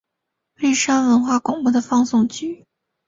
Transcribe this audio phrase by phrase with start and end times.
[0.55, 2.65] 蔚山文化广播的放送局。